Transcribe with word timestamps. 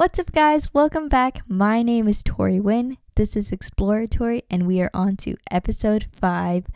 What's 0.00 0.18
up, 0.18 0.32
guys? 0.32 0.72
Welcome 0.72 1.10
back. 1.10 1.42
My 1.46 1.82
name 1.82 2.08
is 2.08 2.22
Tori 2.22 2.58
Wynn. 2.58 2.96
This 3.16 3.36
is 3.36 3.52
Exploratory, 3.52 4.44
and 4.50 4.66
we 4.66 4.80
are 4.80 4.88
on 4.94 5.18
to 5.18 5.36
episode 5.50 6.06
5 6.18 6.68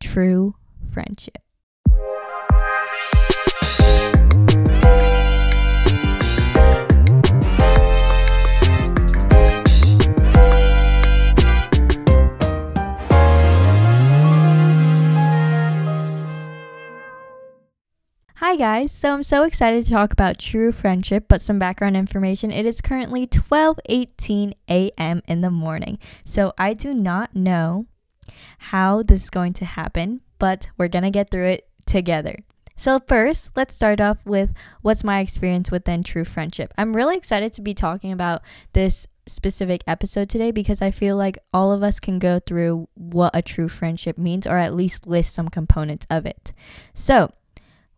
True 0.00 0.56
Friendship. 0.92 1.45
Guys, 18.58 18.90
so 18.90 19.12
I'm 19.12 19.22
so 19.22 19.42
excited 19.42 19.84
to 19.84 19.90
talk 19.90 20.14
about 20.14 20.38
true 20.38 20.72
friendship, 20.72 21.26
but 21.28 21.42
some 21.42 21.58
background 21.58 21.94
information. 21.94 22.50
It 22.50 22.64
is 22.64 22.80
currently 22.80 23.26
12:18 23.26 24.54
a.m. 24.70 25.22
in 25.28 25.42
the 25.42 25.50
morning. 25.50 25.98
So 26.24 26.54
I 26.56 26.72
do 26.72 26.94
not 26.94 27.36
know 27.36 27.84
how 28.58 29.02
this 29.02 29.24
is 29.24 29.30
going 29.30 29.52
to 29.54 29.66
happen, 29.66 30.22
but 30.38 30.70
we're 30.78 30.88
going 30.88 31.04
to 31.04 31.10
get 31.10 31.30
through 31.30 31.48
it 31.48 31.68
together. 31.84 32.38
So 32.76 32.98
first, 32.98 33.50
let's 33.56 33.74
start 33.74 34.00
off 34.00 34.24
with 34.24 34.54
what's 34.80 35.04
my 35.04 35.20
experience 35.20 35.70
within 35.70 36.02
true 36.02 36.24
friendship. 36.24 36.72
I'm 36.78 36.96
really 36.96 37.18
excited 37.18 37.52
to 37.54 37.62
be 37.62 37.74
talking 37.74 38.10
about 38.10 38.40
this 38.72 39.06
specific 39.26 39.84
episode 39.86 40.30
today 40.30 40.50
because 40.50 40.80
I 40.80 40.92
feel 40.92 41.16
like 41.16 41.36
all 41.52 41.72
of 41.72 41.82
us 41.82 42.00
can 42.00 42.18
go 42.18 42.40
through 42.40 42.88
what 42.94 43.36
a 43.36 43.42
true 43.42 43.68
friendship 43.68 44.16
means 44.16 44.46
or 44.46 44.56
at 44.56 44.74
least 44.74 45.06
list 45.06 45.34
some 45.34 45.50
components 45.50 46.06
of 46.08 46.24
it. 46.24 46.54
So, 46.94 47.32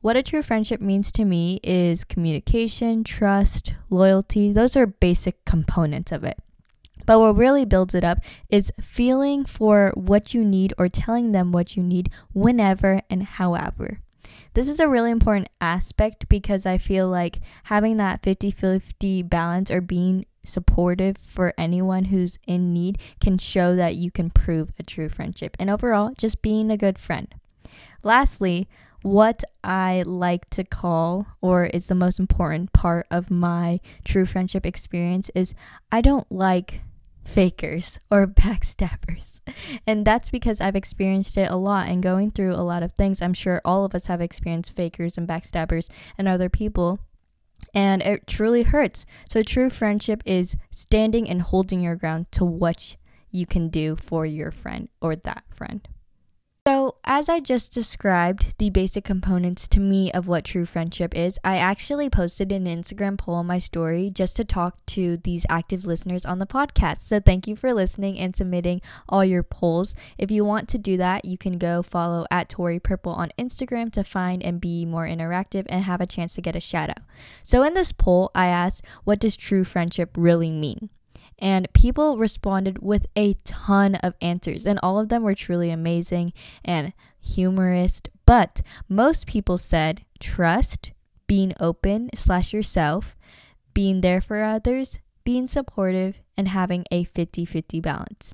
what 0.00 0.16
a 0.16 0.22
true 0.22 0.42
friendship 0.42 0.80
means 0.80 1.10
to 1.12 1.24
me 1.24 1.60
is 1.62 2.04
communication, 2.04 3.04
trust, 3.04 3.74
loyalty. 3.90 4.52
Those 4.52 4.76
are 4.76 4.86
basic 4.86 5.44
components 5.44 6.12
of 6.12 6.24
it. 6.24 6.38
But 7.04 7.20
what 7.20 7.36
really 7.36 7.64
builds 7.64 7.94
it 7.94 8.04
up 8.04 8.18
is 8.50 8.72
feeling 8.80 9.44
for 9.44 9.92
what 9.94 10.34
you 10.34 10.44
need 10.44 10.74
or 10.78 10.88
telling 10.88 11.32
them 11.32 11.52
what 11.52 11.74
you 11.74 11.82
need 11.82 12.10
whenever 12.34 13.00
and 13.08 13.22
however. 13.22 14.00
This 14.54 14.68
is 14.68 14.78
a 14.78 14.88
really 14.88 15.10
important 15.10 15.48
aspect 15.60 16.28
because 16.28 16.66
I 16.66 16.78
feel 16.78 17.08
like 17.08 17.40
having 17.64 17.96
that 17.96 18.22
50 18.22 18.50
50 18.50 19.22
balance 19.22 19.70
or 19.70 19.80
being 19.80 20.26
supportive 20.44 21.16
for 21.16 21.54
anyone 21.56 22.06
who's 22.06 22.38
in 22.46 22.72
need 22.72 22.98
can 23.20 23.38
show 23.38 23.76
that 23.76 23.94
you 23.96 24.10
can 24.10 24.30
prove 24.30 24.72
a 24.78 24.82
true 24.82 25.08
friendship. 25.08 25.56
And 25.58 25.70
overall, 25.70 26.12
just 26.16 26.42
being 26.42 26.70
a 26.70 26.76
good 26.76 26.98
friend. 26.98 27.34
Lastly, 28.02 28.68
what 29.02 29.44
I 29.62 30.02
like 30.06 30.48
to 30.50 30.64
call, 30.64 31.26
or 31.40 31.66
is 31.66 31.86
the 31.86 31.94
most 31.94 32.18
important 32.18 32.72
part 32.72 33.06
of 33.10 33.30
my 33.30 33.80
true 34.04 34.26
friendship 34.26 34.66
experience, 34.66 35.30
is 35.34 35.54
I 35.92 36.00
don't 36.00 36.30
like 36.30 36.80
fakers 37.24 38.00
or 38.10 38.26
backstabbers. 38.26 39.40
And 39.86 40.04
that's 40.04 40.30
because 40.30 40.60
I've 40.60 40.76
experienced 40.76 41.36
it 41.36 41.50
a 41.50 41.56
lot 41.56 41.88
and 41.88 42.02
going 42.02 42.30
through 42.30 42.54
a 42.54 42.64
lot 42.64 42.82
of 42.82 42.92
things. 42.92 43.22
I'm 43.22 43.34
sure 43.34 43.60
all 43.64 43.84
of 43.84 43.94
us 43.94 44.06
have 44.06 44.20
experienced 44.20 44.74
fakers 44.74 45.16
and 45.16 45.28
backstabbers 45.28 45.88
and 46.16 46.26
other 46.26 46.48
people. 46.48 46.98
And 47.74 48.02
it 48.02 48.26
truly 48.26 48.62
hurts. 48.62 49.04
So, 49.28 49.42
true 49.42 49.68
friendship 49.68 50.22
is 50.24 50.54
standing 50.70 51.28
and 51.28 51.42
holding 51.42 51.82
your 51.82 51.96
ground 51.96 52.30
to 52.32 52.44
what 52.44 52.96
you 53.30 53.46
can 53.46 53.68
do 53.68 53.96
for 53.96 54.24
your 54.24 54.52
friend 54.52 54.88
or 55.02 55.16
that 55.16 55.42
friend. 55.52 55.86
So, 56.68 56.96
as 57.02 57.30
I 57.30 57.40
just 57.40 57.72
described 57.72 58.54
the 58.58 58.68
basic 58.68 59.02
components 59.02 59.68
to 59.68 59.80
me 59.80 60.12
of 60.12 60.28
what 60.28 60.44
true 60.44 60.66
friendship 60.66 61.16
is, 61.16 61.38
I 61.42 61.56
actually 61.56 62.10
posted 62.10 62.52
an 62.52 62.66
Instagram 62.66 63.16
poll 63.16 63.36
on 63.36 63.46
my 63.46 63.56
story 63.56 64.10
just 64.10 64.36
to 64.36 64.44
talk 64.44 64.76
to 64.88 65.16
these 65.16 65.46
active 65.48 65.86
listeners 65.86 66.26
on 66.26 66.40
the 66.40 66.46
podcast. 66.46 66.98
So, 66.98 67.20
thank 67.20 67.48
you 67.48 67.56
for 67.56 67.72
listening 67.72 68.18
and 68.18 68.36
submitting 68.36 68.82
all 69.08 69.24
your 69.24 69.42
polls. 69.42 69.94
If 70.18 70.30
you 70.30 70.44
want 70.44 70.68
to 70.68 70.76
do 70.76 70.98
that, 70.98 71.24
you 71.24 71.38
can 71.38 71.56
go 71.56 71.82
follow 71.82 72.26
at 72.30 72.50
Tori 72.50 72.78
Purple 72.78 73.12
on 73.12 73.32
Instagram 73.38 73.90
to 73.92 74.04
find 74.04 74.42
and 74.42 74.60
be 74.60 74.84
more 74.84 75.06
interactive 75.06 75.64
and 75.70 75.84
have 75.84 76.02
a 76.02 76.06
chance 76.06 76.34
to 76.34 76.42
get 76.42 76.54
a 76.54 76.60
shout 76.60 76.90
out. 76.90 77.00
So, 77.42 77.62
in 77.62 77.72
this 77.72 77.92
poll, 77.92 78.30
I 78.34 78.48
asked, 78.48 78.84
What 79.04 79.20
does 79.20 79.36
true 79.36 79.64
friendship 79.64 80.10
really 80.18 80.52
mean? 80.52 80.90
And 81.38 81.72
people 81.72 82.18
responded 82.18 82.82
with 82.82 83.06
a 83.16 83.34
ton 83.44 83.94
of 83.96 84.14
answers 84.20 84.66
and 84.66 84.78
all 84.82 84.98
of 84.98 85.08
them 85.08 85.22
were 85.22 85.34
truly 85.34 85.70
amazing 85.70 86.32
and 86.64 86.92
humorous. 87.20 88.02
But 88.26 88.62
most 88.88 89.26
people 89.26 89.58
said 89.58 90.04
trust 90.20 90.92
being 91.26 91.52
open 91.60 92.10
slash 92.14 92.52
yourself 92.52 93.16
being 93.74 94.00
there 94.00 94.20
for 94.20 94.42
others 94.42 94.98
being 95.24 95.46
supportive 95.46 96.20
and 96.36 96.48
having 96.48 96.84
a 96.90 97.04
50-50 97.04 97.82
balance. 97.82 98.32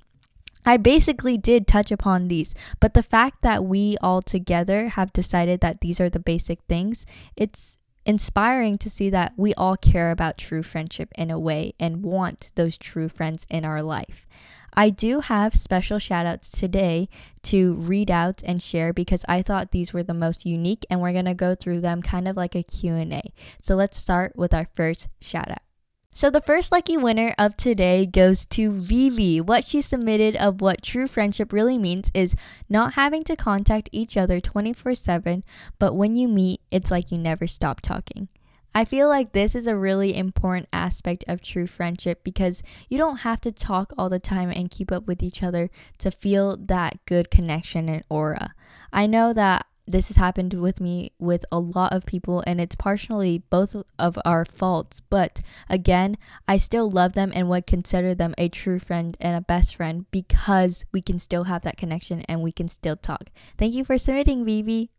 I 0.64 0.76
basically 0.76 1.36
did 1.36 1.66
touch 1.66 1.90
upon 1.90 2.28
these, 2.28 2.54
but 2.80 2.94
the 2.94 3.02
fact 3.02 3.42
that 3.42 3.64
we 3.64 3.96
all 4.00 4.22
together 4.22 4.88
have 4.88 5.12
decided 5.12 5.60
that 5.60 5.80
these 5.80 6.00
are 6.00 6.08
the 6.08 6.20
basic 6.20 6.62
things, 6.62 7.04
it's 7.36 7.78
inspiring 8.06 8.78
to 8.78 8.90
see 8.90 9.10
that 9.10 9.32
we 9.36 9.54
all 9.54 9.76
care 9.76 10.10
about 10.10 10.38
true 10.38 10.62
friendship 10.62 11.10
in 11.16 11.30
a 11.30 11.38
way 11.38 11.74
and 11.78 12.02
want 12.02 12.52
those 12.54 12.76
true 12.76 13.08
friends 13.08 13.46
in 13.48 13.64
our 13.64 13.82
life. 13.82 14.26
I 14.76 14.90
do 14.90 15.20
have 15.20 15.54
special 15.54 15.98
shout 15.98 16.26
outs 16.26 16.50
today 16.50 17.08
to 17.44 17.74
read 17.74 18.10
out 18.10 18.42
and 18.44 18.60
share 18.60 18.92
because 18.92 19.24
I 19.28 19.40
thought 19.40 19.70
these 19.70 19.92
were 19.92 20.02
the 20.02 20.14
most 20.14 20.44
unique 20.44 20.84
and 20.90 21.00
we're 21.00 21.12
going 21.12 21.24
to 21.26 21.34
go 21.34 21.54
through 21.54 21.80
them 21.80 22.02
kind 22.02 22.26
of 22.26 22.36
like 22.36 22.54
a 22.54 22.62
Q&A. 22.62 23.32
So 23.62 23.76
let's 23.76 23.96
start 23.96 24.34
with 24.34 24.52
our 24.52 24.68
first 24.74 25.08
shout 25.20 25.50
out. 25.50 25.58
So 26.16 26.30
the 26.30 26.40
first 26.40 26.70
lucky 26.70 26.96
winner 26.96 27.34
of 27.36 27.56
today 27.56 28.06
goes 28.06 28.46
to 28.46 28.70
Vivi. 28.70 29.40
What 29.40 29.64
she 29.64 29.80
submitted 29.80 30.36
of 30.36 30.60
what 30.60 30.80
true 30.80 31.08
friendship 31.08 31.52
really 31.52 31.76
means 31.76 32.12
is 32.14 32.36
not 32.68 32.92
having 32.92 33.24
to 33.24 33.34
contact 33.34 33.88
each 33.90 34.16
other 34.16 34.40
24/7, 34.40 35.42
but 35.80 35.96
when 35.96 36.14
you 36.14 36.28
meet, 36.28 36.60
it's 36.70 36.92
like 36.92 37.10
you 37.10 37.18
never 37.18 37.48
stop 37.48 37.80
talking. 37.80 38.28
I 38.72 38.84
feel 38.84 39.08
like 39.08 39.32
this 39.32 39.56
is 39.56 39.66
a 39.66 39.76
really 39.76 40.16
important 40.16 40.68
aspect 40.72 41.24
of 41.26 41.42
true 41.42 41.66
friendship 41.66 42.22
because 42.22 42.62
you 42.88 42.96
don't 42.96 43.18
have 43.18 43.40
to 43.40 43.50
talk 43.50 43.92
all 43.98 44.08
the 44.08 44.20
time 44.20 44.50
and 44.50 44.70
keep 44.70 44.92
up 44.92 45.08
with 45.08 45.20
each 45.20 45.42
other 45.42 45.68
to 45.98 46.12
feel 46.12 46.56
that 46.56 47.04
good 47.06 47.28
connection 47.28 47.88
and 47.88 48.04
aura. 48.08 48.54
I 48.92 49.08
know 49.08 49.32
that 49.32 49.66
this 49.86 50.08
has 50.08 50.16
happened 50.16 50.54
with 50.54 50.80
me 50.80 51.12
with 51.18 51.44
a 51.52 51.58
lot 51.58 51.92
of 51.92 52.06
people 52.06 52.42
and 52.46 52.60
it's 52.60 52.74
partially 52.74 53.42
both 53.50 53.76
of 53.98 54.18
our 54.24 54.44
faults 54.44 55.00
but 55.00 55.40
again 55.68 56.16
i 56.48 56.56
still 56.56 56.90
love 56.90 57.12
them 57.12 57.30
and 57.34 57.48
would 57.48 57.66
consider 57.66 58.14
them 58.14 58.34
a 58.38 58.48
true 58.48 58.78
friend 58.78 59.16
and 59.20 59.36
a 59.36 59.40
best 59.40 59.76
friend 59.76 60.06
because 60.10 60.84
we 60.92 61.02
can 61.02 61.18
still 61.18 61.44
have 61.44 61.62
that 61.62 61.76
connection 61.76 62.20
and 62.22 62.42
we 62.42 62.52
can 62.52 62.68
still 62.68 62.96
talk. 62.96 63.30
Thank 63.58 63.74
you 63.74 63.84
for 63.84 63.98
submitting 63.98 64.44
vivi. 64.44 64.90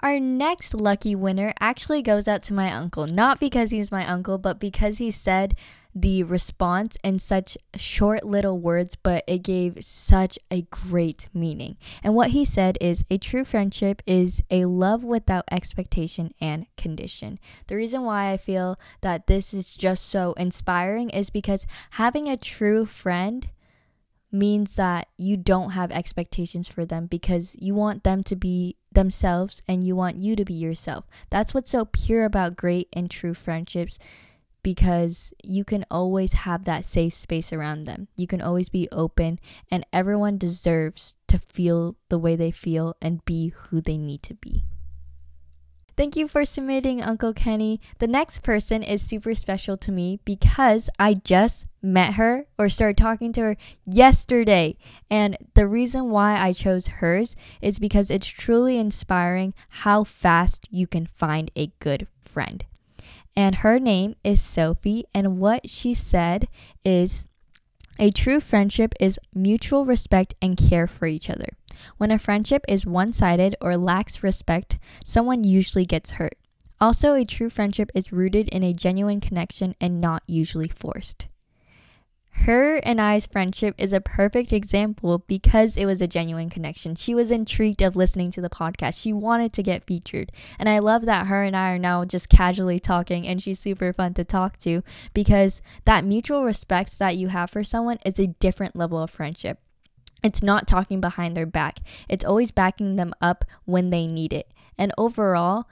Our 0.00 0.18
next 0.18 0.74
lucky 0.74 1.14
winner 1.14 1.52
actually 1.60 2.02
goes 2.02 2.26
out 2.26 2.42
to 2.44 2.54
my 2.54 2.72
uncle, 2.72 3.06
not 3.06 3.38
because 3.38 3.70
he's 3.70 3.92
my 3.92 4.06
uncle, 4.06 4.38
but 4.38 4.58
because 4.58 4.98
he 4.98 5.10
said 5.10 5.54
the 5.94 6.22
response 6.22 6.96
in 7.02 7.18
such 7.18 7.58
short 7.76 8.24
little 8.24 8.58
words, 8.58 8.94
but 8.94 9.24
it 9.26 9.42
gave 9.42 9.84
such 9.84 10.38
a 10.50 10.62
great 10.62 11.28
meaning. 11.32 11.76
And 12.02 12.14
what 12.14 12.30
he 12.30 12.44
said 12.44 12.78
is 12.80 13.04
a 13.10 13.18
true 13.18 13.44
friendship 13.44 14.02
is 14.06 14.42
a 14.50 14.66
love 14.66 15.02
without 15.02 15.44
expectation 15.50 16.32
and 16.40 16.66
condition. 16.76 17.38
The 17.66 17.76
reason 17.76 18.02
why 18.02 18.30
I 18.30 18.36
feel 18.36 18.78
that 19.00 19.26
this 19.26 19.52
is 19.52 19.74
just 19.74 20.08
so 20.08 20.34
inspiring 20.34 21.10
is 21.10 21.30
because 21.30 21.66
having 21.92 22.28
a 22.28 22.36
true 22.36 22.86
friend 22.86 23.48
means 24.30 24.76
that 24.76 25.08
you 25.16 25.36
don't 25.36 25.70
have 25.70 25.90
expectations 25.90 26.68
for 26.68 26.84
them 26.84 27.06
because 27.06 27.56
you 27.58 27.74
want 27.74 28.04
them 28.04 28.22
to 28.22 28.36
be 28.36 28.76
themselves 28.92 29.62
and 29.66 29.84
you 29.84 29.96
want 29.96 30.16
you 30.16 30.36
to 30.36 30.44
be 30.44 30.54
yourself. 30.54 31.06
That's 31.30 31.54
what's 31.54 31.70
so 31.70 31.86
pure 31.86 32.24
about 32.24 32.56
great 32.56 32.88
and 32.92 33.10
true 33.10 33.34
friendships 33.34 33.98
because 34.68 35.32
you 35.42 35.64
can 35.64 35.82
always 35.90 36.34
have 36.44 36.64
that 36.64 36.84
safe 36.84 37.14
space 37.14 37.54
around 37.54 37.84
them. 37.84 38.06
You 38.16 38.26
can 38.26 38.42
always 38.42 38.68
be 38.68 38.86
open, 38.92 39.40
and 39.70 39.86
everyone 39.94 40.36
deserves 40.36 41.16
to 41.28 41.38
feel 41.38 41.96
the 42.10 42.18
way 42.18 42.36
they 42.36 42.50
feel 42.50 42.94
and 43.00 43.24
be 43.24 43.48
who 43.48 43.80
they 43.80 43.96
need 43.96 44.22
to 44.24 44.34
be. 44.34 44.64
Thank 45.96 46.16
you 46.16 46.28
for 46.28 46.44
submitting, 46.44 47.00
Uncle 47.00 47.32
Kenny. 47.32 47.80
The 47.98 48.06
next 48.06 48.42
person 48.42 48.82
is 48.82 49.00
super 49.00 49.34
special 49.34 49.78
to 49.78 49.90
me 49.90 50.20
because 50.26 50.90
I 50.98 51.14
just 51.14 51.64
met 51.80 52.14
her 52.20 52.44
or 52.58 52.68
started 52.68 52.98
talking 52.98 53.32
to 53.32 53.40
her 53.40 53.56
yesterday. 53.86 54.76
And 55.08 55.38
the 55.54 55.66
reason 55.66 56.10
why 56.10 56.38
I 56.38 56.52
chose 56.52 56.88
hers 57.00 57.36
is 57.62 57.78
because 57.78 58.10
it's 58.10 58.26
truly 58.26 58.76
inspiring 58.76 59.54
how 59.80 60.04
fast 60.04 60.68
you 60.70 60.86
can 60.86 61.06
find 61.06 61.50
a 61.56 61.72
good 61.80 62.06
friend. 62.20 62.66
And 63.38 63.54
her 63.54 63.78
name 63.78 64.16
is 64.24 64.42
Sophie, 64.42 65.04
and 65.14 65.38
what 65.38 65.70
she 65.70 65.94
said 65.94 66.48
is 66.84 67.28
a 67.96 68.10
true 68.10 68.40
friendship 68.40 68.94
is 68.98 69.20
mutual 69.32 69.86
respect 69.86 70.34
and 70.42 70.56
care 70.56 70.88
for 70.88 71.06
each 71.06 71.30
other. 71.30 71.50
When 71.98 72.10
a 72.10 72.18
friendship 72.18 72.64
is 72.66 72.84
one 72.84 73.12
sided 73.12 73.54
or 73.60 73.76
lacks 73.76 74.24
respect, 74.24 74.76
someone 75.04 75.44
usually 75.44 75.84
gets 75.86 76.10
hurt. 76.18 76.34
Also, 76.80 77.14
a 77.14 77.24
true 77.24 77.48
friendship 77.48 77.92
is 77.94 78.10
rooted 78.10 78.48
in 78.48 78.64
a 78.64 78.74
genuine 78.74 79.20
connection 79.20 79.76
and 79.80 80.00
not 80.00 80.24
usually 80.26 80.66
forced. 80.66 81.28
Her 82.44 82.76
and 82.76 83.00
I's 83.00 83.26
friendship 83.26 83.74
is 83.78 83.92
a 83.92 84.00
perfect 84.00 84.52
example 84.52 85.24
because 85.26 85.76
it 85.76 85.84
was 85.86 86.00
a 86.00 86.06
genuine 86.06 86.48
connection. 86.48 86.94
She 86.94 87.14
was 87.14 87.30
intrigued 87.30 87.82
of 87.82 87.96
listening 87.96 88.30
to 88.32 88.40
the 88.40 88.48
podcast. 88.48 89.00
She 89.00 89.12
wanted 89.12 89.52
to 89.54 89.62
get 89.62 89.84
featured. 89.84 90.32
And 90.58 90.68
I 90.68 90.78
love 90.78 91.04
that 91.04 91.26
her 91.26 91.42
and 91.42 91.56
I 91.56 91.72
are 91.72 91.78
now 91.78 92.04
just 92.04 92.28
casually 92.28 92.80
talking 92.80 93.26
and 93.26 93.42
she's 93.42 93.58
super 93.58 93.92
fun 93.92 94.14
to 94.14 94.24
talk 94.24 94.56
to 94.60 94.82
because 95.12 95.60
that 95.84 96.04
mutual 96.04 96.44
respect 96.44 96.98
that 96.98 97.16
you 97.16 97.28
have 97.28 97.50
for 97.50 97.64
someone 97.64 97.98
is 98.06 98.18
a 98.18 98.28
different 98.28 98.76
level 98.76 99.02
of 99.02 99.10
friendship. 99.10 99.58
It's 100.22 100.42
not 100.42 100.66
talking 100.66 101.00
behind 101.00 101.36
their 101.36 101.46
back. 101.46 101.78
It's 102.08 102.24
always 102.24 102.50
backing 102.50 102.96
them 102.96 103.12
up 103.20 103.44
when 103.66 103.90
they 103.90 104.06
need 104.06 104.32
it. 104.32 104.52
And 104.78 104.92
overall, 104.96 105.68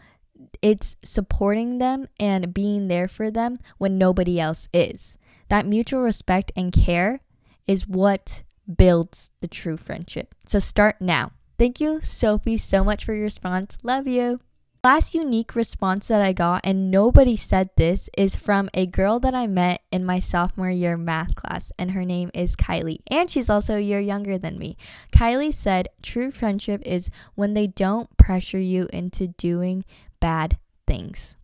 it's 0.63 0.97
supporting 1.03 1.79
them 1.79 2.09
and 2.19 2.55
being 2.55 2.89
there 2.89 3.09
for 3.09 3.31
them 3.31 3.59
when 3.79 3.99
nobody 3.99 4.41
else 4.41 4.69
is. 4.73 5.19
That 5.49 5.67
mutual 5.67 6.01
respect 6.01 6.53
and 6.57 6.73
care 6.73 7.21
is 7.67 7.87
what 7.87 8.43
builds 8.77 9.31
the 9.41 9.49
true 9.49 9.77
friendship. 9.77 10.35
So 10.45 10.59
start 10.59 10.97
now. 11.01 11.33
Thank 11.59 11.81
you, 11.81 12.01
Sophie, 12.03 12.59
so 12.59 12.85
much 12.85 13.05
for 13.05 13.15
your 13.15 13.25
response. 13.25 13.79
Love 13.83 14.07
you. 14.07 14.41
Last 14.87 15.17
unique 15.17 15.57
response 15.57 16.07
that 16.07 16.23
I 16.23 16.33
got, 16.33 16.61
and 16.63 16.93
nobody 16.93 17.35
said 17.35 17.71
this, 17.77 18.09
is 18.17 18.37
from 18.37 18.71
a 18.73 18.87
girl 18.87 19.19
that 19.19 19.35
I 19.35 19.49
met 19.49 19.83
in 19.91 20.07
my 20.07 20.21
sophomore 20.21 20.71
year 20.71 20.97
math 20.97 21.35
class, 21.35 21.73
and 21.77 21.91
her 21.91 22.05
name 22.05 22.31
is 22.35 22.55
Kylie, 22.55 23.01
and 23.11 23.29
she's 23.29 23.51
also 23.51 23.75
a 23.75 23.81
year 23.81 23.99
younger 23.99 24.39
than 24.39 24.61
me. 24.61 24.77
Kylie 25.11 25.53
said, 25.53 25.89
True 26.03 26.31
friendship 26.31 26.83
is 26.87 27.11
when 27.35 27.55
they 27.55 27.67
don't 27.67 28.17
pressure 28.17 28.61
you 28.61 28.87
into 28.93 29.27
doing 29.27 29.85
bad 30.27 30.59
things. 30.89 31.37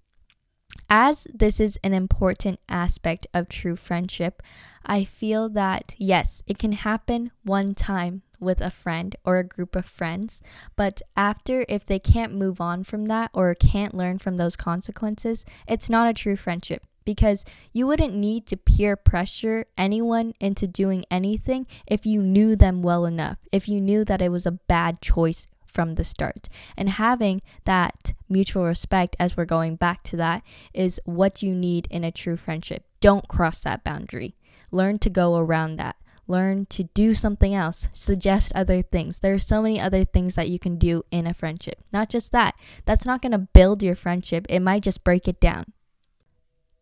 As 0.91 1.29
this 1.33 1.61
is 1.61 1.79
an 1.85 1.93
important 1.93 2.59
aspect 2.69 3.29
of 3.33 3.49
true 3.49 3.77
friendship, 3.77 4.43
I 4.85 5.05
feel 5.05 5.49
that 5.51 5.95
yes, 5.99 6.43
it 6.49 6.59
can 6.59 6.73
happen 6.73 7.31
one 7.45 7.77
time 7.77 8.23
with 8.41 8.61
a 8.61 8.71
friend 8.71 9.15
or 9.25 9.39
a 9.39 9.45
group 9.55 9.77
of 9.77 9.87
friends, 9.87 10.43
but 10.75 11.01
after, 11.17 11.65
if 11.69 11.87
they 11.87 12.01
can't 12.01 12.35
move 12.35 12.61
on 12.61 12.83
from 12.83 13.07
that 13.07 13.31
or 13.33 13.55
can't 13.55 13.95
learn 13.95 14.19
from 14.19 14.37
those 14.37 14.57
consequences, 14.57 15.45
it's 15.69 15.89
not 15.89 16.09
a 16.09 16.21
true 16.23 16.35
friendship 16.35 16.83
because 17.05 17.45
you 17.73 17.87
wouldn't 17.87 18.15
need 18.15 18.47
to 18.47 18.57
peer 18.57 18.97
pressure 18.97 19.65
anyone 19.79 20.35
into 20.41 20.67
doing 20.67 21.05
anything 21.09 21.69
if 21.87 22.05
you 22.05 22.21
knew 22.21 22.57
them 22.57 22.83
well 22.83 23.07
enough, 23.07 23.39
if 23.53 23.69
you 23.69 23.81
knew 23.81 24.05
that 24.05 24.21
it 24.21 24.31
was 24.31 24.45
a 24.45 24.59
bad 24.67 25.01
choice 25.01 25.47
from 25.73 25.95
the 25.95 26.05
start. 26.05 26.49
And 26.77 26.89
having 26.89 27.43
that 27.65 28.13
mutual 28.29 28.65
respect, 28.65 29.17
as 29.19 29.37
we're 29.37 29.45
going 29.45 29.77
back 29.77 30.03
to 30.05 30.17
that, 30.17 30.43
is 30.73 31.01
what 31.05 31.43
you 31.43 31.55
need 31.55 31.89
in 31.91 32.05
a 32.05 32.13
true 32.13 32.37
friendship. 32.37 32.85
Don't 33.01 33.29
cross 33.29 33.61
that 33.61 33.85
boundary. 33.85 34.35
Learn 34.71 34.99
to 35.01 35.11
go 35.11 35.37
around 35.37 35.77
that. 35.77 35.97
Learn 36.29 36.67
to 36.67 36.85
do 36.95 37.15
something 37.15 37.55
else. 37.55 37.89
Suggest 37.93 38.53
other 38.55 38.81
things. 38.81 39.19
There 39.19 39.35
are 39.35 39.39
so 39.39 39.61
many 39.61 39.81
other 39.81 40.05
things 40.05 40.35
that 40.37 40.49
you 40.49 40.59
can 40.59 40.77
do 40.77 41.03
in 41.11 41.27
a 41.27 41.35
friendship. 41.35 41.83
Not 41.93 42.09
just 42.09 42.33
that. 42.33 42.55
That's 42.85 43.05
not 43.05 43.21
going 43.21 43.33
to 43.33 43.39
build 43.39 43.83
your 43.83 43.97
friendship, 43.97 44.47
it 44.49 44.61
might 44.61 44.83
just 44.83 45.05
break 45.05 45.27
it 45.27 45.41
down 45.41 45.73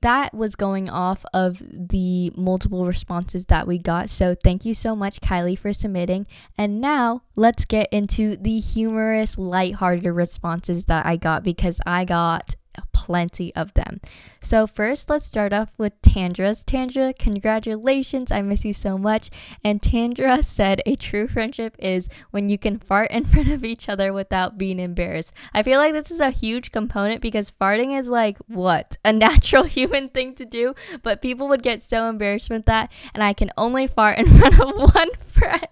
that 0.02 0.32
was 0.32 0.54
going 0.56 0.88
off 0.88 1.24
of 1.34 1.62
the 1.70 2.32
multiple 2.36 2.86
responses 2.86 3.46
that 3.46 3.66
we 3.66 3.78
got. 3.78 4.08
So 4.10 4.34
thank 4.34 4.64
you 4.64 4.74
so 4.74 4.96
much, 4.96 5.20
Kylie, 5.20 5.58
for 5.58 5.72
submitting. 5.72 6.26
And 6.56 6.80
now 6.80 7.22
let's 7.36 7.64
get 7.64 7.88
into 7.92 8.36
the 8.36 8.60
humorous, 8.60 9.36
lighthearted 9.36 10.06
responses 10.06 10.86
that 10.86 11.06
I 11.06 11.16
got 11.16 11.42
because 11.42 11.80
I 11.86 12.04
got 12.04 12.54
plenty 12.92 13.54
of 13.54 13.74
them. 13.74 14.00
So, 14.40 14.66
first, 14.66 15.10
let's 15.10 15.26
start 15.26 15.52
off 15.52 15.70
with 15.78 16.00
Tandra's. 16.02 16.64
Tandra, 16.64 17.12
congratulations. 17.12 18.30
I 18.30 18.42
miss 18.42 18.64
you 18.64 18.72
so 18.72 18.96
much. 18.98 19.30
And 19.64 19.82
Tandra 19.82 20.42
said 20.42 20.82
a 20.86 20.94
true 20.94 21.28
friendship 21.28 21.76
is 21.78 22.08
when 22.30 22.48
you 22.48 22.58
can 22.58 22.78
fart 22.78 23.10
in 23.10 23.24
front 23.32 23.50
of 23.50 23.64
each 23.64 23.88
other 23.88 24.12
without 24.12 24.58
being 24.58 24.78
embarrassed. 24.78 25.32
I 25.54 25.62
feel 25.62 25.78
like 25.78 25.92
this 25.92 26.10
is 26.10 26.20
a 26.20 26.30
huge 26.30 26.72
component 26.72 27.20
because 27.20 27.50
farting 27.50 27.98
is 27.98 28.08
like 28.08 28.38
what? 28.46 28.96
A 29.04 29.12
natural 29.12 29.64
human 29.64 30.08
thing 30.08 30.34
to 30.36 30.44
do, 30.44 30.74
but 31.02 31.22
people 31.22 31.48
would 31.48 31.62
get 31.62 31.82
so 31.82 32.08
embarrassed 32.08 32.50
with 32.50 32.66
that. 32.66 32.92
And 33.14 33.22
I 33.22 33.32
can 33.32 33.50
only 33.56 33.86
fart 33.86 34.18
in 34.18 34.28
front 34.38 34.60
of 34.60 34.94
one 34.94 35.10
friend. 35.26 35.66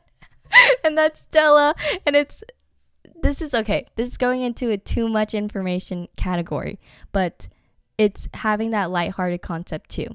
and 0.84 0.96
that's 0.96 1.20
Stella. 1.20 1.74
And 2.06 2.16
it's 2.16 2.42
this 3.22 3.42
is 3.42 3.54
okay. 3.54 3.86
This 3.96 4.08
is 4.08 4.16
going 4.16 4.42
into 4.42 4.70
a 4.70 4.78
too 4.78 5.08
much 5.08 5.34
information 5.34 6.08
category, 6.16 6.78
but 7.12 7.48
it's 7.96 8.28
having 8.34 8.70
that 8.70 8.90
lighthearted 8.90 9.42
concept 9.42 9.90
too. 9.90 10.08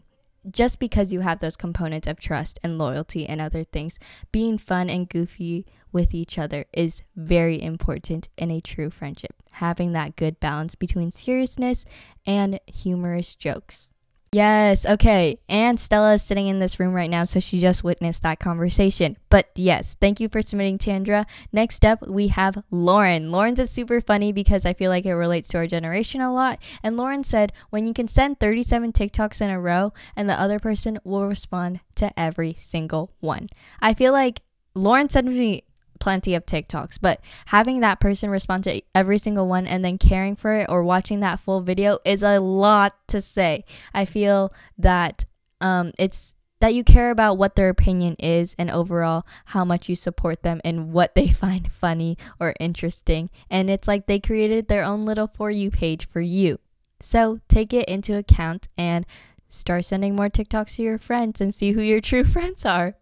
Just 0.50 0.80
because 0.80 1.14
you 1.14 1.22
have 1.22 1.40
those 1.40 1.56
components 1.56 2.06
of 2.08 2.20
trust 2.20 2.60
and 2.64 2.78
loyalty 2.78 3.26
and 3.26 3.40
other 3.40 3.64
things, 3.64 3.98
being 4.32 4.58
fun 4.58 4.90
and 4.90 5.08
goofy 5.08 5.66
with 5.94 6.14
each 6.14 6.38
other 6.38 6.66
is 6.74 7.02
very 7.16 7.62
important 7.62 8.28
in 8.38 8.52
a 8.52 8.60
true 8.60 8.90
friendship. 8.90 9.36
Having 9.54 9.94
that 9.94 10.18
good 10.18 10.40
balance 10.42 10.76
between 10.76 11.12
seriousness 11.12 11.86
and 12.26 12.60
humorous 12.68 13.36
jokes. 13.36 13.90
Yes, 14.34 14.84
okay. 14.88 15.38
And 15.48 15.80
Stella 15.80 16.14
is 16.16 16.24
sitting 16.24 16.48
in 16.48 16.58
this 16.58 16.80
room 16.80 16.94
right 16.94 17.10
now, 17.10 17.24
so 17.24 17.40
she 17.40 17.60
just 17.60 17.84
witnessed 17.84 18.24
that 18.24 18.40
conversation. 18.40 19.16
But 19.30 19.50
yes, 19.56 19.96
thank 20.02 20.20
you 20.20 20.28
for 20.28 20.42
submitting, 20.42 20.80
Tandra. 20.80 21.28
Next 21.52 21.86
up, 21.86 22.08
we 22.08 22.30
have 22.30 22.64
Lauren. 22.72 23.32
Lauren's 23.32 23.60
is 23.60 23.70
super 23.70 24.02
funny 24.02 24.32
because 24.32 24.66
I 24.66 24.74
feel 24.74 24.90
like 24.90 25.06
it 25.06 25.14
relates 25.14 25.50
to 25.50 25.60
our 25.60 25.68
generation 25.68 26.20
a 26.20 26.34
lot. 26.34 26.58
And 26.82 26.98
Lauren 26.98 27.24
said, 27.24 27.54
when 27.70 27.86
you 27.86 27.94
can 27.94 28.08
send 28.08 28.40
37 28.40 28.92
TikToks 28.94 29.40
in 29.40 29.52
a 29.52 29.60
row 29.60 29.94
and 30.16 30.28
the 30.28 30.40
other 30.40 30.58
person 30.58 30.98
will 31.04 31.28
respond 31.28 31.82
to 31.98 32.20
every 32.20 32.56
single 32.58 33.12
one. 33.20 33.50
I 33.82 33.94
feel 33.94 34.14
like 34.14 34.42
Lauren 34.74 35.10
sent 35.10 35.28
me 35.28 35.64
plenty 36.00 36.36
of 36.36 36.46
TikToks, 36.46 37.00
but 37.02 37.22
having 37.46 37.80
that 37.80 38.00
person 38.00 38.30
respond 38.30 38.64
to 38.66 38.82
every 38.94 39.18
single 39.18 39.48
one 39.48 39.68
and 39.68 39.84
then 39.84 39.98
caring 39.98 40.36
for 40.36 40.54
it 40.54 40.70
or 40.70 40.84
watching 40.84 41.20
that 41.22 41.40
full 41.40 41.62
video 41.62 42.00
is 42.06 42.24
a 42.24 42.40
lot 42.40 42.96
to 43.08 43.22
say. 43.22 43.66
I 43.94 44.06
feel 44.06 44.54
that 44.78 45.26
um, 45.62 45.92
it's 45.98 46.34
that 46.60 46.74
you 46.74 46.84
care 46.84 47.12
about 47.12 47.38
what 47.38 47.58
their 47.58 47.68
opinion 47.68 48.16
is 48.20 48.56
and 48.58 48.72
overall 48.72 49.26
how 49.48 49.66
much 49.66 49.90
you 49.90 49.96
support 49.96 50.44
them 50.44 50.62
and 50.64 50.94
what 50.94 51.14
they 51.14 51.28
find 51.44 51.70
funny 51.70 52.18
or 52.40 52.54
interesting. 52.58 53.30
And 53.50 53.70
it's 53.70 53.88
like 53.88 54.08
they 54.08 54.20
created 54.20 54.70
their 54.70 54.86
own 54.86 55.04
little 55.04 55.28
For 55.28 55.52
You 55.52 55.70
page 55.70 56.08
for 56.08 56.22
you. 56.22 56.60
So 57.02 57.42
take 57.50 57.74
it 57.74 57.90
into 57.90 58.18
account 58.18 58.70
and 58.78 59.06
start 59.50 59.84
sending 59.84 60.16
more 60.16 60.30
TikToks 60.30 60.78
to 60.78 60.84
your 60.84 60.98
friends 60.98 61.42
and 61.42 61.54
see 61.54 61.74
who 61.74 61.82
your 61.82 62.00
true 62.00 62.24
friends 62.24 62.66
are. 62.66 62.96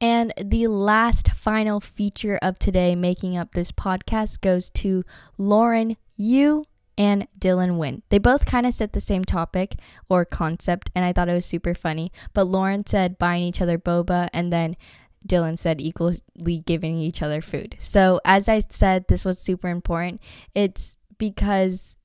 And 0.00 0.32
the 0.42 0.66
last 0.66 1.30
final 1.30 1.80
feature 1.80 2.38
of 2.42 2.58
today 2.58 2.94
making 2.94 3.36
up 3.36 3.52
this 3.52 3.72
podcast 3.72 4.40
goes 4.40 4.68
to 4.70 5.04
Lauren 5.38 5.96
Yu 6.16 6.66
and 6.98 7.28
Dylan 7.38 7.78
Win. 7.78 8.02
They 8.08 8.18
both 8.18 8.46
kind 8.46 8.66
of 8.66 8.74
said 8.74 8.92
the 8.92 9.00
same 9.00 9.24
topic 9.24 9.76
or 10.08 10.24
concept, 10.24 10.90
and 10.94 11.04
I 11.04 11.12
thought 11.12 11.28
it 11.28 11.34
was 11.34 11.46
super 11.46 11.74
funny. 11.74 12.12
But 12.32 12.44
Lauren 12.44 12.86
said 12.86 13.18
buying 13.18 13.42
each 13.42 13.60
other 13.60 13.78
boba, 13.78 14.28
and 14.32 14.52
then 14.52 14.76
Dylan 15.26 15.58
said 15.58 15.80
equally 15.80 16.20
giving 16.64 16.98
each 16.98 17.22
other 17.22 17.40
food. 17.40 17.76
So, 17.78 18.20
as 18.24 18.48
I 18.48 18.60
said, 18.70 19.06
this 19.08 19.24
was 19.24 19.38
super 19.38 19.68
important. 19.68 20.20
It's 20.54 20.96
because 21.18 21.96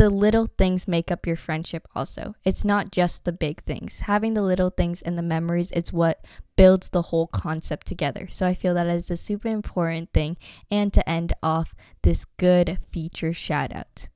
the 0.00 0.08
little 0.08 0.46
things 0.46 0.88
make 0.88 1.12
up 1.12 1.26
your 1.26 1.36
friendship 1.36 1.86
also. 1.94 2.34
It's 2.42 2.64
not 2.64 2.90
just 2.90 3.26
the 3.26 3.32
big 3.32 3.62
things. 3.64 4.00
Having 4.00 4.32
the 4.32 4.40
little 4.40 4.70
things 4.70 5.02
and 5.02 5.18
the 5.18 5.22
memories 5.22 5.70
it's 5.72 5.92
what 5.92 6.24
builds 6.56 6.88
the 6.88 7.02
whole 7.02 7.26
concept 7.26 7.86
together. 7.86 8.26
So 8.30 8.46
I 8.46 8.54
feel 8.54 8.72
that 8.72 8.86
is 8.86 9.10
a 9.10 9.16
super 9.18 9.48
important 9.48 10.10
thing 10.14 10.38
and 10.70 10.90
to 10.94 11.06
end 11.06 11.34
off 11.42 11.74
this 12.00 12.24
good 12.24 12.78
feature 12.90 13.34
shout 13.34 13.76
out. 13.76 14.08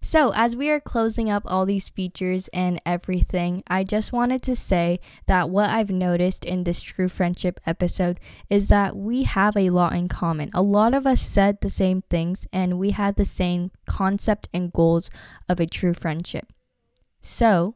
So, 0.00 0.32
as 0.34 0.56
we 0.56 0.70
are 0.70 0.80
closing 0.80 1.28
up 1.28 1.42
all 1.46 1.66
these 1.66 1.88
features 1.88 2.48
and 2.52 2.80
everything, 2.86 3.64
I 3.68 3.82
just 3.82 4.12
wanted 4.12 4.42
to 4.42 4.54
say 4.54 5.00
that 5.26 5.50
what 5.50 5.70
I've 5.70 5.90
noticed 5.90 6.44
in 6.44 6.64
this 6.64 6.80
True 6.80 7.08
Friendship 7.08 7.58
episode 7.66 8.20
is 8.48 8.68
that 8.68 8.96
we 8.96 9.24
have 9.24 9.56
a 9.56 9.70
lot 9.70 9.94
in 9.94 10.08
common. 10.08 10.50
A 10.54 10.62
lot 10.62 10.94
of 10.94 11.06
us 11.06 11.20
said 11.20 11.60
the 11.60 11.70
same 11.70 12.02
things 12.02 12.46
and 12.52 12.78
we 12.78 12.90
had 12.90 13.16
the 13.16 13.24
same 13.24 13.72
concept 13.86 14.48
and 14.54 14.72
goals 14.72 15.10
of 15.48 15.58
a 15.58 15.66
true 15.66 15.94
friendship. 15.94 16.52
So, 17.20 17.74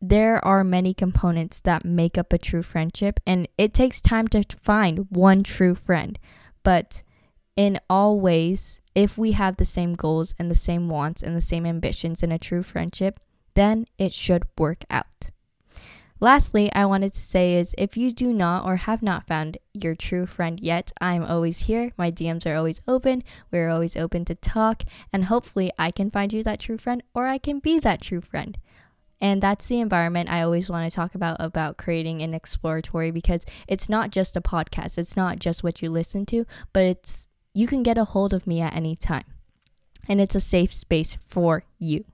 there 0.00 0.44
are 0.44 0.64
many 0.64 0.94
components 0.94 1.60
that 1.60 1.84
make 1.84 2.16
up 2.16 2.32
a 2.32 2.38
true 2.38 2.62
friendship, 2.62 3.20
and 3.26 3.46
it 3.58 3.74
takes 3.74 4.00
time 4.00 4.26
to 4.28 4.42
find 4.62 5.06
one 5.10 5.42
true 5.42 5.74
friend. 5.74 6.18
But 6.62 7.02
in 7.60 7.78
all 7.90 8.18
ways, 8.18 8.80
if 8.94 9.18
we 9.18 9.32
have 9.32 9.58
the 9.58 9.66
same 9.66 9.94
goals 9.94 10.34
and 10.38 10.50
the 10.50 10.54
same 10.54 10.88
wants 10.88 11.22
and 11.22 11.36
the 11.36 11.42
same 11.42 11.66
ambitions 11.66 12.22
in 12.22 12.32
a 12.32 12.38
true 12.38 12.62
friendship, 12.62 13.20
then 13.52 13.84
it 13.98 14.14
should 14.14 14.44
work 14.58 14.86
out. 14.88 15.28
Lastly, 16.20 16.72
I 16.72 16.86
wanted 16.86 17.12
to 17.12 17.20
say 17.20 17.56
is 17.56 17.74
if 17.76 17.98
you 17.98 18.12
do 18.12 18.32
not 18.32 18.64
or 18.64 18.76
have 18.76 19.02
not 19.02 19.26
found 19.26 19.58
your 19.74 19.94
true 19.94 20.24
friend 20.24 20.58
yet, 20.58 20.90
I'm 21.02 21.22
always 21.22 21.64
here. 21.64 21.92
My 21.98 22.10
DMs 22.10 22.46
are 22.46 22.56
always 22.56 22.80
open. 22.88 23.22
We're 23.50 23.68
always 23.68 23.94
open 23.94 24.24
to 24.24 24.34
talk, 24.34 24.84
and 25.12 25.26
hopefully, 25.26 25.70
I 25.78 25.90
can 25.90 26.10
find 26.10 26.32
you 26.32 26.42
that 26.44 26.60
true 26.60 26.78
friend 26.78 27.02
or 27.12 27.26
I 27.26 27.36
can 27.36 27.58
be 27.58 27.78
that 27.80 28.00
true 28.00 28.22
friend. 28.22 28.56
And 29.20 29.42
that's 29.42 29.66
the 29.66 29.80
environment 29.80 30.30
I 30.30 30.40
always 30.40 30.70
want 30.70 30.90
to 30.90 30.96
talk 30.96 31.14
about 31.14 31.36
about 31.40 31.76
creating 31.76 32.22
an 32.22 32.32
exploratory 32.32 33.10
because 33.10 33.44
it's 33.68 33.90
not 33.90 34.08
just 34.08 34.34
a 34.34 34.40
podcast. 34.40 34.96
It's 34.96 35.14
not 35.14 35.38
just 35.38 35.62
what 35.62 35.82
you 35.82 35.90
listen 35.90 36.24
to, 36.26 36.46
but 36.72 36.84
it's 36.84 37.28
you 37.52 37.66
can 37.66 37.82
get 37.82 37.98
a 37.98 38.04
hold 38.04 38.32
of 38.32 38.46
me 38.46 38.60
at 38.60 38.74
any 38.74 38.96
time. 38.96 39.24
And 40.08 40.20
it's 40.20 40.34
a 40.34 40.40
safe 40.40 40.72
space 40.72 41.18
for 41.26 41.64
you. 41.78 42.04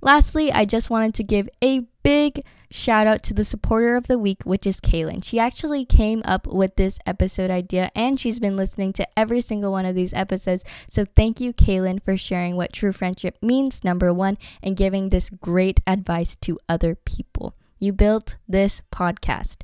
Lastly, 0.00 0.52
I 0.52 0.64
just 0.64 0.90
wanted 0.90 1.14
to 1.14 1.24
give 1.24 1.48
a 1.62 1.82
big 2.02 2.44
shout 2.70 3.06
out 3.06 3.22
to 3.22 3.34
the 3.34 3.44
supporter 3.44 3.96
of 3.96 4.06
the 4.06 4.18
week, 4.18 4.42
which 4.44 4.66
is 4.66 4.80
Kaylin. 4.80 5.24
She 5.24 5.38
actually 5.38 5.84
came 5.84 6.22
up 6.24 6.46
with 6.46 6.76
this 6.76 6.98
episode 7.06 7.50
idea 7.50 7.90
and 7.94 8.18
she's 8.18 8.40
been 8.40 8.56
listening 8.56 8.92
to 8.94 9.18
every 9.18 9.40
single 9.40 9.72
one 9.72 9.86
of 9.86 9.94
these 9.94 10.12
episodes. 10.12 10.64
So 10.88 11.04
thank 11.04 11.40
you, 11.40 11.52
Kaylin, 11.52 12.02
for 12.02 12.16
sharing 12.16 12.56
what 12.56 12.72
true 12.72 12.92
friendship 12.92 13.38
means, 13.40 13.84
number 13.84 14.12
one, 14.12 14.38
and 14.62 14.76
giving 14.76 15.08
this 15.08 15.30
great 15.30 15.80
advice 15.86 16.36
to 16.36 16.58
other 16.68 16.94
people. 16.94 17.54
You 17.78 17.92
built 17.92 18.36
this 18.48 18.82
podcast. 18.92 19.58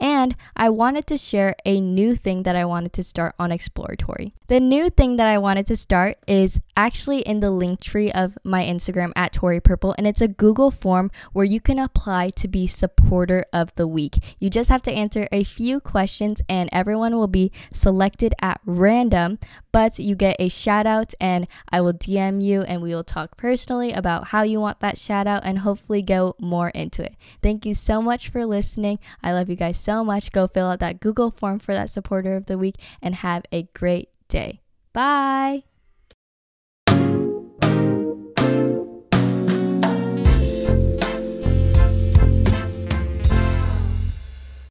And 0.00 0.34
I 0.56 0.70
wanted 0.70 1.06
to 1.08 1.16
share 1.16 1.54
a 1.64 1.80
new 1.80 2.16
thing 2.16 2.42
that 2.42 2.56
I 2.56 2.64
wanted 2.64 2.92
to 2.94 3.02
start 3.02 3.34
on 3.38 3.52
Exploratory. 3.52 4.34
The 4.48 4.60
new 4.60 4.90
thing 4.90 5.16
that 5.16 5.28
I 5.28 5.38
wanted 5.38 5.66
to 5.68 5.76
start 5.76 6.18
is 6.26 6.60
actually 6.76 7.20
in 7.20 7.40
the 7.40 7.50
link 7.50 7.80
tree 7.80 8.12
of 8.12 8.36
my 8.44 8.62
Instagram 8.62 9.12
at 9.16 9.32
Tori 9.32 9.60
Purple, 9.60 9.94
and 9.96 10.06
it's 10.06 10.20
a 10.20 10.28
Google 10.28 10.70
form 10.70 11.10
where 11.32 11.44
you 11.44 11.60
can 11.60 11.78
apply 11.78 12.30
to 12.30 12.48
be 12.48 12.66
supporter 12.66 13.44
of 13.52 13.74
the 13.76 13.86
week. 13.86 14.18
You 14.38 14.50
just 14.50 14.68
have 14.68 14.82
to 14.82 14.92
answer 14.92 15.28
a 15.32 15.44
few 15.44 15.80
questions, 15.80 16.42
and 16.48 16.68
everyone 16.72 17.16
will 17.16 17.28
be 17.28 17.52
selected 17.72 18.34
at 18.42 18.60
random, 18.66 19.38
but 19.72 19.98
you 19.98 20.14
get 20.14 20.36
a 20.38 20.48
shout 20.48 20.86
out, 20.86 21.14
and 21.20 21.46
I 21.70 21.80
will 21.80 21.94
DM 21.94 22.42
you, 22.42 22.62
and 22.62 22.82
we 22.82 22.94
will 22.94 23.04
talk 23.04 23.36
personally 23.36 23.92
about 23.92 24.28
how 24.28 24.42
you 24.42 24.60
want 24.60 24.80
that 24.80 24.98
shout 24.98 25.26
out 25.26 25.44
and 25.44 25.60
hopefully 25.60 26.02
go 26.02 26.34
more 26.38 26.68
into 26.70 27.02
it. 27.02 27.14
Thank 27.42 27.64
you 27.64 27.74
so 27.74 28.02
much 28.02 28.28
for 28.28 28.44
listening. 28.44 28.98
I 29.22 29.32
love 29.32 29.48
you 29.48 29.56
guys 29.56 29.78
so 29.84 30.02
much. 30.02 30.32
Go 30.32 30.46
fill 30.46 30.66
out 30.66 30.80
that 30.80 31.00
Google 31.00 31.30
form 31.30 31.58
for 31.58 31.74
that 31.74 31.90
supporter 31.90 32.36
of 32.36 32.46
the 32.46 32.58
week 32.58 32.76
and 33.02 33.14
have 33.14 33.44
a 33.52 33.68
great 33.74 34.08
day. 34.28 34.60
Bye. 34.92 35.64